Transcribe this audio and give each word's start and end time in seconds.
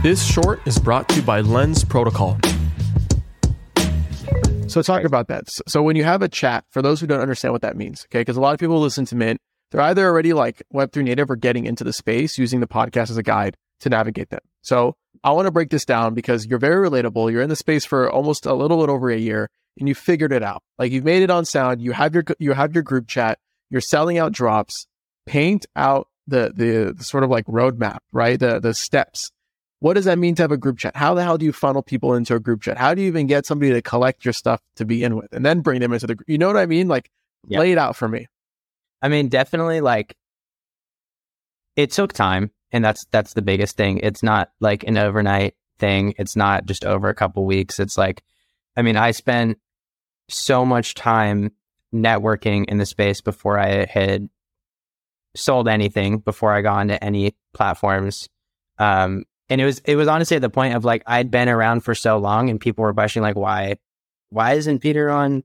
This 0.00 0.24
short 0.24 0.60
is 0.64 0.78
brought 0.78 1.08
to 1.08 1.16
you 1.16 1.22
by 1.22 1.40
Lens 1.40 1.82
Protocol. 1.82 2.38
So 4.68 4.80
talk 4.80 5.02
about 5.02 5.26
that. 5.26 5.48
So 5.66 5.82
when 5.82 5.96
you 5.96 6.04
have 6.04 6.22
a 6.22 6.28
chat, 6.28 6.64
for 6.70 6.82
those 6.82 7.00
who 7.00 7.08
don't 7.08 7.20
understand 7.20 7.50
what 7.50 7.62
that 7.62 7.76
means, 7.76 8.06
okay, 8.06 8.20
because 8.20 8.36
a 8.36 8.40
lot 8.40 8.54
of 8.54 8.60
people 8.60 8.78
listen 8.80 9.06
to 9.06 9.16
Mint, 9.16 9.40
they're 9.72 9.80
either 9.80 10.06
already 10.06 10.34
like 10.34 10.62
Web3 10.72 11.02
native 11.02 11.28
or 11.32 11.34
getting 11.34 11.66
into 11.66 11.82
the 11.82 11.92
space 11.92 12.38
using 12.38 12.60
the 12.60 12.68
podcast 12.68 13.10
as 13.10 13.16
a 13.16 13.24
guide 13.24 13.56
to 13.80 13.88
navigate 13.88 14.30
them. 14.30 14.38
So 14.62 14.94
I 15.24 15.32
want 15.32 15.46
to 15.46 15.50
break 15.50 15.70
this 15.70 15.84
down 15.84 16.14
because 16.14 16.46
you're 16.46 16.60
very 16.60 16.88
relatable. 16.88 17.32
You're 17.32 17.42
in 17.42 17.48
the 17.48 17.56
space 17.56 17.84
for 17.84 18.08
almost 18.08 18.46
a 18.46 18.54
little 18.54 18.78
bit 18.78 18.90
over 18.90 19.10
a 19.10 19.18
year 19.18 19.50
and 19.80 19.88
you 19.88 19.96
figured 19.96 20.32
it 20.32 20.44
out. 20.44 20.62
Like 20.78 20.92
you've 20.92 21.02
made 21.02 21.24
it 21.24 21.30
on 21.30 21.44
sound. 21.44 21.82
You 21.82 21.90
have 21.90 22.14
your, 22.14 22.22
you 22.38 22.52
have 22.52 22.72
your 22.72 22.84
group 22.84 23.08
chat. 23.08 23.40
You're 23.68 23.80
selling 23.80 24.16
out 24.16 24.30
drops. 24.30 24.86
Paint 25.26 25.66
out 25.74 26.06
the, 26.28 26.52
the, 26.54 26.94
the 26.96 27.02
sort 27.02 27.24
of 27.24 27.30
like 27.30 27.46
roadmap, 27.46 27.98
right? 28.12 28.38
The, 28.38 28.60
the 28.60 28.74
steps 28.74 29.32
what 29.80 29.94
does 29.94 30.06
that 30.06 30.18
mean 30.18 30.34
to 30.36 30.42
have 30.42 30.52
a 30.52 30.56
group 30.56 30.78
chat? 30.78 30.96
How 30.96 31.14
the 31.14 31.22
hell 31.22 31.38
do 31.38 31.44
you 31.44 31.52
funnel 31.52 31.82
people 31.82 32.14
into 32.14 32.34
a 32.34 32.40
group 32.40 32.62
chat? 32.62 32.78
How 32.78 32.94
do 32.94 33.02
you 33.02 33.08
even 33.08 33.26
get 33.26 33.46
somebody 33.46 33.72
to 33.72 33.82
collect 33.82 34.24
your 34.24 34.32
stuff 34.32 34.60
to 34.76 34.84
begin 34.84 35.16
with 35.16 35.32
and 35.32 35.46
then 35.46 35.60
bring 35.60 35.80
them 35.80 35.92
into 35.92 36.06
the 36.06 36.16
group? 36.16 36.28
You 36.28 36.38
know 36.38 36.48
what 36.48 36.56
I 36.56 36.66
mean? 36.66 36.88
Like 36.88 37.10
yep. 37.46 37.60
lay 37.60 37.72
it 37.72 37.78
out 37.78 37.96
for 37.96 38.08
me. 38.08 38.26
I 39.00 39.08
mean, 39.08 39.28
definitely 39.28 39.80
like 39.80 40.16
it 41.76 41.92
took 41.92 42.12
time 42.12 42.50
and 42.72 42.84
that's 42.84 43.04
that's 43.12 43.34
the 43.34 43.42
biggest 43.42 43.76
thing. 43.76 43.98
It's 43.98 44.22
not 44.22 44.50
like 44.60 44.82
an 44.82 44.98
overnight 44.98 45.54
thing. 45.78 46.14
It's 46.18 46.34
not 46.34 46.66
just 46.66 46.84
over 46.84 47.08
a 47.08 47.14
couple 47.14 47.44
weeks. 47.44 47.78
It's 47.78 47.96
like 47.96 48.22
I 48.76 48.82
mean, 48.82 48.96
I 48.96 49.12
spent 49.12 49.58
so 50.28 50.64
much 50.64 50.94
time 50.94 51.52
networking 51.94 52.64
in 52.66 52.78
the 52.78 52.86
space 52.86 53.20
before 53.20 53.58
I 53.58 53.86
had 53.86 54.28
sold 55.36 55.68
anything, 55.68 56.18
before 56.18 56.52
I 56.52 56.62
got 56.62 56.80
into 56.80 57.02
any 57.02 57.36
platforms. 57.54 58.28
Um, 58.78 59.24
and 59.50 59.60
it 59.60 59.64
was 59.64 59.80
it 59.84 59.96
was 59.96 60.08
honestly 60.08 60.36
at 60.36 60.42
the 60.42 60.50
point 60.50 60.74
of 60.74 60.84
like 60.84 61.02
I'd 61.06 61.30
been 61.30 61.48
around 61.48 61.80
for 61.80 61.94
so 61.94 62.18
long 62.18 62.50
and 62.50 62.60
people 62.60 62.82
were 62.82 62.94
questioning 62.94 63.22
like 63.22 63.36
why 63.36 63.76
why 64.30 64.54
isn't 64.54 64.80
Peter 64.80 65.10
on 65.10 65.42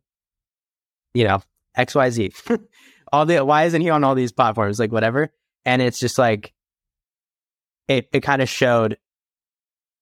you 1.14 1.26
know 1.26 1.42
XYZ 1.78 2.34
all 3.14 3.28
the 3.28 3.46
why 3.46 3.66
isn't 3.66 3.82
he 3.82 3.92
on 3.92 4.04
all 4.04 4.16
these 4.16 4.32
platforms? 4.34 4.80
Like 4.80 4.92
whatever. 4.92 5.32
And 5.66 5.82
it's 5.82 6.00
just 6.00 6.18
like 6.18 6.52
it 7.88 8.10
it 8.12 8.22
kind 8.22 8.42
of 8.42 8.50
showed 8.50 8.98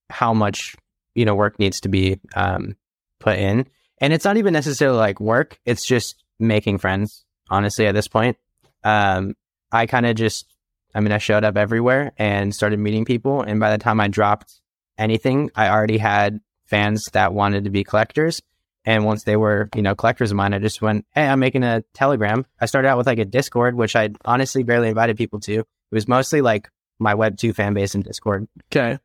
how 0.10 0.34
much 0.34 0.76
you 1.14 1.26
know 1.26 1.36
work 1.36 1.60
needs 1.60 1.82
to 1.82 1.90
be 1.90 2.20
um 2.36 2.76
put 3.20 3.38
in. 3.38 3.68
And 4.00 4.14
it's 4.14 4.26
not 4.26 4.38
even 4.38 4.54
necessarily 4.54 4.98
like 4.98 5.20
work. 5.20 5.60
It's 5.66 5.86
just 5.86 6.24
making 6.40 6.80
friends 6.80 7.26
honestly 7.50 7.86
at 7.86 7.94
this 7.94 8.08
point. 8.08 8.38
Um 8.84 9.36
I 9.72 9.86
kind 9.86 10.06
of 10.06 10.16
just 10.16 10.51
I 10.94 11.00
mean, 11.00 11.12
I 11.12 11.18
showed 11.18 11.44
up 11.44 11.58
everywhere 11.58 12.12
and 12.18 12.54
started 12.54 12.80
meeting 12.80 13.06
people. 13.06 13.42
And 13.42 13.60
by 13.60 13.72
the 13.72 13.78
time 13.78 14.00
I 14.00 14.08
dropped 14.08 14.60
anything, 14.98 15.52
I 15.56 15.70
already 15.70 15.98
had 15.98 16.40
fans 16.66 17.06
that 17.14 17.34
wanted 17.34 17.66
to 17.66 17.70
be 17.70 17.84
collectors. 17.84 18.42
And 18.84 19.06
once 19.06 19.24
they 19.24 19.36
were, 19.36 19.70
you 19.76 19.82
know, 19.82 19.96
collectors 19.96 20.32
of 20.32 20.38
mine, 20.38 20.54
I 20.54 20.60
just 20.60 20.82
went, 20.82 21.06
Hey, 21.14 21.28
I'm 21.28 21.40
making 21.40 21.64
a 21.64 21.84
telegram. 21.94 22.46
I 22.60 22.66
started 22.66 22.88
out 22.88 22.98
with 22.98 23.08
like 23.08 23.20
a 23.20 23.26
discord, 23.26 23.76
which 23.76 23.96
I 23.96 24.10
honestly 24.26 24.64
barely 24.64 24.90
invited 24.90 25.18
people 25.18 25.40
to. 25.42 25.60
It 25.60 25.66
was 25.92 26.08
mostly 26.08 26.42
like 26.42 26.70
my 26.98 27.14
web 27.14 27.38
two 27.38 27.54
fan 27.54 27.74
base 27.74 27.96
in 27.96 28.02
discord. 28.02 28.48
Okay. 28.72 28.98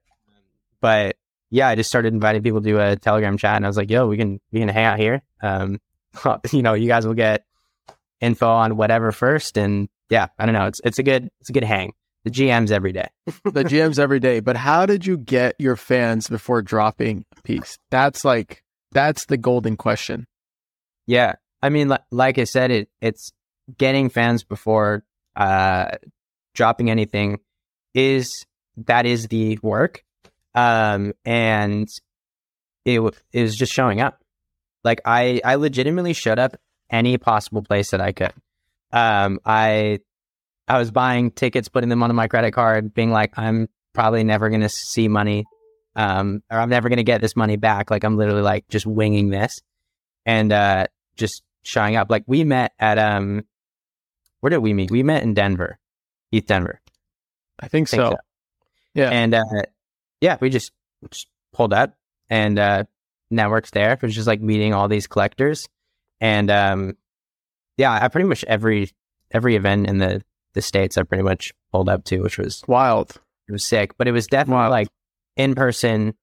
But 0.81 1.17
yeah, 1.51 1.69
I 1.69 1.75
just 1.75 1.91
started 1.91 2.15
inviting 2.15 2.43
people 2.43 2.63
to 2.63 2.79
a 2.79 2.97
telegram 2.97 3.37
chat 3.37 3.57
and 3.57 3.67
I 3.67 3.69
was 3.69 3.77
like, 3.77 3.91
yo, 3.91 4.07
we 4.07 4.17
can, 4.17 4.41
we 4.51 4.61
can 4.61 4.69
hang 4.69 4.85
out 4.85 4.99
here. 4.99 5.23
Um, 5.43 5.81
you 6.53 6.63
know, 6.63 6.75
you 6.75 6.89
guys 6.89 7.07
will 7.07 7.15
get 7.15 7.45
info 8.21 8.49
on 8.49 8.77
whatever 8.77 9.13
first 9.13 9.57
and 9.57 9.89
yeah, 10.09 10.29
I 10.39 10.47
don't 10.47 10.55
know. 10.55 10.67
It's 10.67 10.81
it's 10.85 10.99
a 10.99 11.03
good 11.03 11.29
it's 11.41 11.51
a 11.51 11.53
good 11.53 11.65
hang. 11.65 11.93
The 12.25 12.31
GMs 12.31 12.71
every 12.71 12.93
day. 12.93 13.09
the 13.45 13.65
GMs 13.65 13.99
every 13.99 14.19
day. 14.21 14.41
But 14.41 14.57
how 14.57 14.87
did 14.87 15.07
you 15.07 15.17
get 15.17 15.55
your 15.59 15.77
fans 15.77 16.29
before 16.29 16.63
dropping 16.63 17.25
a 17.37 17.43
piece? 17.43 17.79
That's 17.91 18.25
like 18.25 18.63
that's 18.93 19.27
the 19.27 19.37
golden 19.37 19.77
question. 19.77 20.27
Yeah, 21.07 21.35
I 21.63 21.69
mean, 21.69 21.89
like, 21.89 22.03
like 22.11 22.39
I 22.39 22.45
said, 22.45 22.71
it 22.71 22.89
it's 23.01 23.33
getting 23.79 24.09
fans 24.09 24.45
before 24.45 25.05
uh, 25.35 25.97
dropping 26.55 26.91
anything 26.91 27.39
is 27.95 28.45
that 28.77 29.07
is 29.07 29.29
the 29.29 29.59
work, 29.63 30.05
um, 30.55 31.13
and 31.25 31.89
it 32.85 33.01
is 33.33 33.57
just 33.57 33.73
showing 33.73 34.01
up. 34.01 34.21
Like 34.85 35.01
I 35.05 35.41
I 35.45 35.57
legitimately 35.57 36.13
showed 36.13 36.39
up 36.39 36.57
any 36.91 37.19
possible 37.19 37.63
place 37.63 37.91
that 37.91 38.01
I 38.01 38.13
could 38.13 38.33
um, 38.93 39.41
I 39.45 40.01
I 40.69 40.79
was 40.79 40.91
buying 40.91 41.31
tickets, 41.31 41.69
putting 41.69 41.89
them 41.89 42.03
onto 42.03 42.15
my 42.15 42.29
credit 42.29 42.53
card, 42.53 42.95
being 42.95 43.11
like, 43.11 43.39
I'm 43.39 43.69
probably 43.93 44.25
never 44.25 44.49
going 44.49 44.63
to 44.63 44.69
see 44.69 45.07
money, 45.07 45.45
um, 45.95 46.43
or 46.51 46.59
I'm 46.59 46.71
never 46.71 46.89
going 46.89 46.97
to 46.97 47.05
get 47.05 47.21
this 47.21 47.37
money 47.37 47.57
back. 47.57 47.91
Like 47.91 48.05
I'm 48.05 48.17
literally 48.17 48.43
like 48.43 48.67
just 48.69 48.87
winging 48.87 49.31
this, 49.31 49.61
and 50.25 50.53
uh, 50.53 50.87
just 51.17 51.43
showing 51.63 51.97
up. 51.97 52.11
Like 52.11 52.25
we 52.27 52.45
met 52.45 52.73
at 52.79 52.99
um, 52.99 53.45
where 54.41 54.51
did 54.51 54.59
we 54.59 54.73
meet? 54.73 54.91
We 54.91 55.03
met 55.03 55.23
in 55.23 55.35
Denver, 55.35 55.79
ETHDenver. 56.33 56.79
I 57.59 57.69
think, 57.69 57.89
I 57.89 57.89
think 57.89 57.89
so. 57.89 58.11
so. 58.11 58.17
Yeah, 58.95 59.11
and 59.11 59.35
uh, 59.35 59.45
yeah, 60.21 60.39
we 60.41 60.51
just 60.51 60.73
just 61.11 61.29
pulled 61.53 61.73
up 61.73 61.95
and 62.31 62.59
uh, 62.59 62.85
networks 63.31 63.71
there. 63.71 63.93
It 63.93 64.03
was 64.03 64.15
just 64.15 64.27
like 64.27 64.41
meeting 64.41 64.73
all 64.73 64.89
these 64.89 65.07
collectors, 65.07 65.69
and 66.21 66.51
um, 66.51 66.97
yeah, 67.77 67.99
I 68.01 68.09
pretty 68.09 68.29
much 68.29 68.45
every 68.45 68.91
every 69.31 69.57
event 69.57 69.87
in 69.87 69.99
the 69.99 70.23
the 70.55 70.63
states 70.63 70.97
I 70.97 71.03
pretty 71.03 71.23
much 71.23 71.53
pulled 71.73 71.89
up 71.89 72.05
to, 72.05 72.21
which 72.21 72.39
was 72.39 72.63
wild. 72.67 73.21
It 73.49 73.53
was 73.53 73.65
sick, 73.65 73.97
but 73.99 74.09
it 74.09 74.13
was 74.13 74.27
definitely 74.27 74.61
wild. 74.61 74.71
like 74.71 74.89
in 75.37 75.55
person 75.55 76.15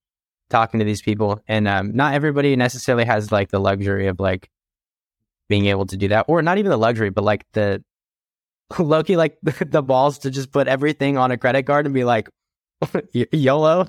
talking 0.49 0.79
to 0.79 0.85
these 0.85 1.01
people, 1.01 1.41
and 1.47 1.67
um, 1.67 1.95
not 1.95 2.13
everybody 2.13 2.55
necessarily 2.55 3.05
has 3.05 3.31
like 3.31 3.49
the 3.49 3.59
luxury 3.59 4.07
of 4.07 4.19
like 4.19 4.49
being 5.49 5.67
able 5.67 5.85
to 5.85 5.97
do 5.97 6.07
that, 6.09 6.25
or 6.27 6.41
not 6.41 6.57
even 6.57 6.71
the 6.71 6.77
luxury, 6.77 7.09
but 7.09 7.23
like 7.23 7.45
the 7.53 7.83
Loki, 8.79 9.15
like 9.15 9.37
the 9.43 9.83
balls 9.83 10.19
to 10.19 10.31
just 10.31 10.51
put 10.51 10.67
everything 10.67 11.17
on 11.17 11.31
a 11.31 11.37
credit 11.37 11.63
card 11.63 11.85
and 11.85 11.93
be 11.93 12.03
like 12.03 12.29
YOLO. 13.13 13.87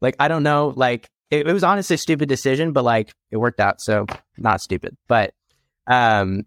Like 0.00 0.16
I 0.18 0.28
don't 0.28 0.42
know, 0.42 0.72
like 0.74 1.08
it, 1.30 1.46
it 1.46 1.52
was 1.52 1.64
honestly 1.64 1.94
a 1.94 1.98
stupid 1.98 2.28
decision, 2.28 2.72
but 2.72 2.84
like 2.84 3.12
it 3.30 3.36
worked 3.36 3.60
out, 3.60 3.80
so 3.80 4.06
not 4.36 4.60
stupid. 4.60 4.96
But 5.06 5.34
um, 5.92 6.44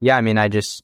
yeah, 0.00 0.16
I 0.16 0.20
mean, 0.20 0.38
I 0.38 0.48
just, 0.48 0.82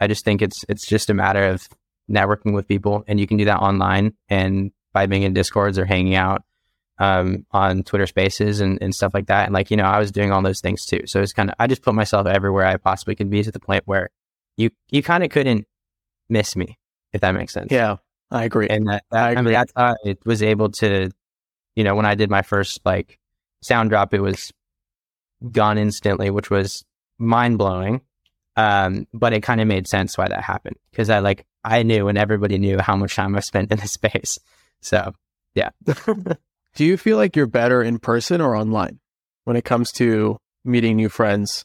I 0.00 0.06
just 0.06 0.24
think 0.24 0.42
it's, 0.42 0.64
it's 0.68 0.86
just 0.86 1.10
a 1.10 1.14
matter 1.14 1.44
of 1.44 1.68
networking 2.10 2.52
with 2.54 2.66
people 2.66 3.04
and 3.06 3.20
you 3.20 3.26
can 3.26 3.36
do 3.36 3.44
that 3.44 3.58
online 3.58 4.14
and 4.28 4.72
by 4.92 5.06
being 5.06 5.22
in 5.22 5.34
discords 5.34 5.78
or 5.78 5.84
hanging 5.84 6.14
out, 6.14 6.42
um, 6.98 7.46
on 7.52 7.84
Twitter 7.84 8.06
spaces 8.06 8.60
and, 8.60 8.78
and 8.82 8.94
stuff 8.94 9.14
like 9.14 9.26
that. 9.26 9.44
And 9.44 9.54
like, 9.54 9.70
you 9.70 9.76
know, 9.76 9.84
I 9.84 9.98
was 9.98 10.10
doing 10.10 10.32
all 10.32 10.42
those 10.42 10.60
things 10.60 10.84
too. 10.84 11.02
So 11.06 11.22
it's 11.22 11.32
kind 11.32 11.50
of, 11.50 11.54
I 11.58 11.68
just 11.68 11.82
put 11.82 11.94
myself 11.94 12.26
everywhere 12.26 12.66
I 12.66 12.76
possibly 12.76 13.14
could 13.14 13.30
be 13.30 13.42
to 13.42 13.52
the 13.52 13.60
point 13.60 13.84
where 13.86 14.10
you, 14.56 14.70
you 14.90 15.02
kind 15.02 15.22
of 15.22 15.30
couldn't 15.30 15.66
miss 16.28 16.56
me, 16.56 16.76
if 17.12 17.20
that 17.20 17.32
makes 17.32 17.52
sense. 17.52 17.70
Yeah, 17.70 17.96
I 18.30 18.44
agree. 18.44 18.66
And 18.68 18.88
that, 18.88 19.04
that 19.12 19.22
I, 19.22 19.30
agree. 19.30 19.38
I 19.38 19.42
mean, 19.42 19.52
that's 19.52 19.72
how 19.76 19.96
I 20.04 20.16
was 20.24 20.42
able 20.42 20.70
to, 20.70 21.10
you 21.76 21.84
know, 21.84 21.94
when 21.94 22.06
I 22.06 22.16
did 22.16 22.30
my 22.30 22.42
first 22.42 22.80
like 22.84 23.18
sound 23.62 23.90
drop, 23.90 24.12
it 24.12 24.20
was 24.20 24.52
gone 25.52 25.78
instantly, 25.78 26.30
which 26.30 26.50
was 26.50 26.84
mind 27.18 27.58
blowing. 27.58 28.00
Um, 28.56 29.06
but 29.14 29.32
it 29.32 29.42
kind 29.42 29.60
of 29.60 29.68
made 29.68 29.86
sense 29.86 30.18
why 30.18 30.26
that 30.28 30.42
happened 30.42 30.76
because 30.90 31.10
I 31.10 31.20
like 31.20 31.46
I 31.62 31.84
knew 31.84 32.08
and 32.08 32.18
everybody 32.18 32.58
knew 32.58 32.78
how 32.78 32.96
much 32.96 33.14
time 33.14 33.36
I 33.36 33.40
spent 33.40 33.70
in 33.70 33.78
the 33.78 33.88
space. 33.88 34.38
So 34.80 35.12
yeah. 35.54 35.70
Do 36.74 36.84
you 36.84 36.96
feel 36.96 37.16
like 37.16 37.34
you're 37.34 37.46
better 37.46 37.82
in 37.82 37.98
person 37.98 38.40
or 38.40 38.54
online 38.54 39.00
when 39.44 39.56
it 39.56 39.64
comes 39.64 39.90
to 39.92 40.38
meeting 40.64 40.96
new 40.96 41.08
friends? 41.08 41.64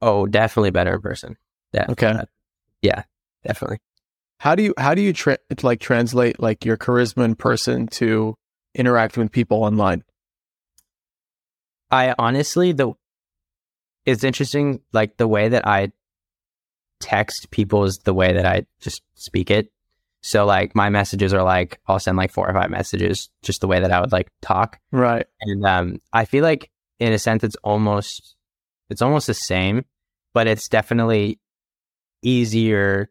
Oh, 0.00 0.26
definitely 0.26 0.70
better 0.70 0.94
in 0.94 1.00
person. 1.00 1.36
Yeah. 1.72 1.86
Okay. 1.88 2.06
Uh, 2.06 2.24
yeah, 2.82 3.04
definitely. 3.44 3.78
How 4.38 4.54
do 4.54 4.62
you 4.62 4.74
how 4.76 4.94
do 4.94 5.02
you 5.02 5.12
tra- 5.12 5.38
like 5.62 5.80
translate 5.80 6.40
like 6.40 6.64
your 6.64 6.76
charisma 6.76 7.24
in 7.24 7.34
person 7.34 7.86
to 7.88 8.34
interacting 8.74 9.22
with 9.22 9.32
people 9.32 9.62
online? 9.62 10.04
I 11.90 12.14
honestly 12.18 12.72
the 12.72 12.92
it's 14.06 14.24
interesting 14.24 14.80
like 14.92 15.16
the 15.16 15.28
way 15.28 15.48
that 15.48 15.66
I 15.66 15.92
text 17.00 17.50
people 17.50 17.84
is 17.84 17.98
the 17.98 18.14
way 18.14 18.32
that 18.32 18.46
I 18.46 18.66
just 18.80 19.02
speak 19.14 19.50
it. 19.50 19.70
So 20.22 20.46
like 20.46 20.74
my 20.74 20.88
messages 20.88 21.34
are 21.34 21.42
like 21.42 21.80
I'll 21.86 21.98
send 21.98 22.16
like 22.16 22.32
four 22.32 22.48
or 22.48 22.54
five 22.54 22.70
messages 22.70 23.28
just 23.42 23.60
the 23.60 23.66
way 23.66 23.80
that 23.80 23.92
I 23.92 24.00
would 24.00 24.12
like 24.12 24.28
talk. 24.40 24.78
Right. 24.90 25.26
And 25.40 25.66
um 25.66 26.00
I 26.12 26.24
feel 26.24 26.42
like 26.42 26.70
in 26.98 27.12
a 27.12 27.18
sense 27.18 27.44
it's 27.44 27.56
almost 27.56 28.34
it's 28.88 29.02
almost 29.02 29.26
the 29.26 29.34
same, 29.34 29.84
but 30.32 30.46
it's 30.46 30.68
definitely 30.68 31.38
easier 32.22 33.10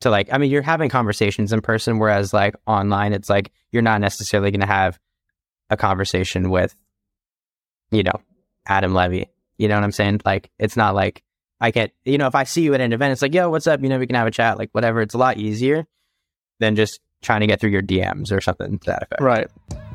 to 0.00 0.10
like 0.10 0.28
I 0.32 0.38
mean 0.38 0.50
you're 0.50 0.62
having 0.62 0.88
conversations 0.88 1.52
in 1.52 1.60
person 1.60 1.98
whereas 1.98 2.32
like 2.32 2.56
online 2.66 3.12
it's 3.12 3.30
like 3.30 3.52
you're 3.70 3.82
not 3.82 4.00
necessarily 4.00 4.50
going 4.50 4.60
to 4.60 4.66
have 4.66 4.98
a 5.70 5.76
conversation 5.76 6.50
with 6.50 6.74
you 7.92 8.02
know 8.02 8.20
Adam 8.66 8.94
Levy. 8.94 9.28
You 9.62 9.68
know 9.68 9.76
what 9.76 9.84
I'm 9.84 9.92
saying? 9.92 10.22
Like 10.24 10.50
it's 10.58 10.76
not 10.76 10.96
like 10.96 11.22
I 11.60 11.70
get, 11.70 11.92
you 12.04 12.18
know, 12.18 12.26
if 12.26 12.34
I 12.34 12.42
see 12.42 12.62
you 12.62 12.74
at 12.74 12.80
an 12.80 12.92
event, 12.92 13.12
it's 13.12 13.22
like, 13.22 13.32
yo, 13.32 13.48
what's 13.48 13.68
up? 13.68 13.80
You 13.80 13.88
know, 13.88 14.00
we 14.00 14.08
can 14.08 14.16
have 14.16 14.26
a 14.26 14.32
chat, 14.32 14.58
like 14.58 14.70
whatever. 14.72 15.00
It's 15.00 15.14
a 15.14 15.18
lot 15.18 15.36
easier 15.36 15.86
than 16.58 16.74
just 16.74 16.98
trying 17.22 17.42
to 17.42 17.46
get 17.46 17.60
through 17.60 17.70
your 17.70 17.82
DMs 17.82 18.32
or 18.32 18.40
something 18.40 18.80
to 18.80 18.86
that 18.86 19.04
effect. 19.04 19.22
Right. 19.22 19.48